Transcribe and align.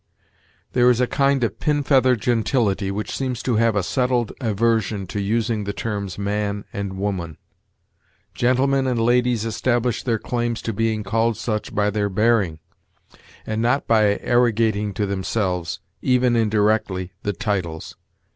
There 0.73 0.89
is 0.89 0.99
a 0.99 1.05
kind 1.05 1.43
of 1.43 1.59
pin 1.59 1.83
feather 1.83 2.15
gentility 2.15 2.89
which 2.89 3.15
seems 3.15 3.43
to 3.43 3.57
have 3.57 3.75
a 3.75 3.83
settled 3.83 4.31
aversion 4.41 5.05
to 5.05 5.21
using 5.21 5.63
the 5.63 5.73
terms 5.73 6.17
man 6.17 6.65
and 6.73 6.97
woman. 6.97 7.37
Gentlemen 8.33 8.87
and 8.87 8.99
ladies 8.99 9.45
establish 9.45 10.01
their 10.01 10.17
claims 10.17 10.63
to 10.63 10.73
being 10.73 11.03
called 11.03 11.37
such 11.37 11.75
by 11.75 11.91
their 11.91 12.09
bearing, 12.09 12.57
and 13.45 13.61
not 13.61 13.85
by 13.85 14.17
arrogating 14.23 14.91
to 14.95 15.05
themselves, 15.05 15.81
even 16.01 16.35
indirectly, 16.35 17.13
the 17.21 17.33
titles. 17.33 17.95